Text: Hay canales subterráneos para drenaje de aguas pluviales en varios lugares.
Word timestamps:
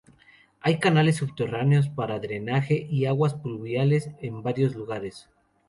Hay 0.61 0.79
canales 0.79 1.17
subterráneos 1.17 1.87
para 1.89 2.17
drenaje 2.19 2.87
de 2.89 3.07
aguas 3.07 3.35
pluviales 3.35 4.09
en 4.19 4.41
varios 4.41 4.73
lugares. 4.73 5.29